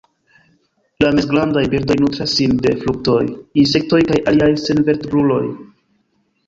[1.03, 3.21] La mezgrandaj birdoj nutras sin de fruktoj,
[3.67, 5.43] insektoj kaj aliaj senvertebruloj.